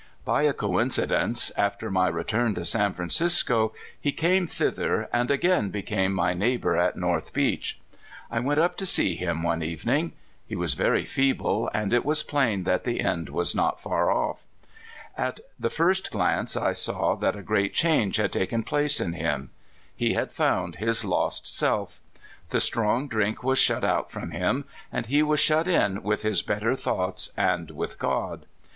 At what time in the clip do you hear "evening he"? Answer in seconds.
9.61-10.55